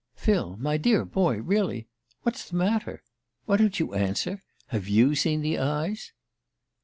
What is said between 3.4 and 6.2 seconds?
Why don't you answer? Have you seen the eyes?"